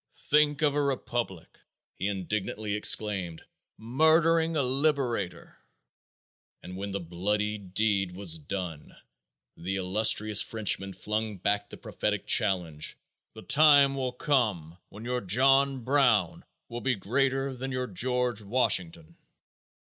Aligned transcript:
"Think 0.31 0.63
of 0.63 0.73
a 0.73 0.81
republic," 0.81 1.59
he 1.93 2.07
indignantly 2.07 2.73
exclaimed, 2.73 3.43
"murdering 3.77 4.55
a 4.57 4.63
liberator!" 4.63 5.55
and 6.63 6.75
when 6.75 6.89
the 6.89 6.99
bloody 6.99 7.59
deed 7.59 8.13
was 8.15 8.39
done 8.39 8.95
the 9.55 9.75
illustrious 9.75 10.41
Frenchman 10.41 10.93
flung 10.93 11.37
back 11.37 11.69
the 11.69 11.77
prophetic 11.77 12.25
challenge: 12.25 12.97
"The 13.35 13.43
time 13.43 13.93
will 13.93 14.13
come 14.13 14.75
when 14.89 15.05
your 15.05 15.21
John 15.21 15.83
Brown 15.83 16.45
will 16.67 16.81
be 16.81 16.95
greater 16.95 17.53
than 17.55 17.71
your 17.71 17.85
George 17.85 18.41
Washington." 18.41 19.17